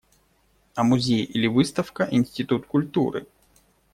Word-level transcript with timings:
А 0.73 0.83
музей 0.83 1.23
или 1.25 1.45
выставка– 1.45 2.07
институт 2.11 2.65
культуры. 2.65 3.27